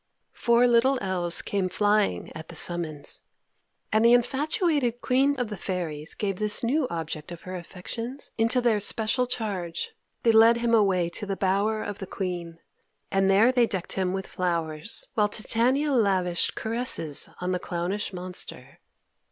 [0.33, 3.21] Four little elves came flying at the summons,
[3.91, 8.61] and the infatuated Queen of the Fairies gave this new object of her affections into
[8.61, 9.91] their special charge.
[10.23, 12.57] They led him away to the bower of the Queen,
[13.11, 18.79] and there they decked him with flowers, while Titania lavished caresses on the clownish monster.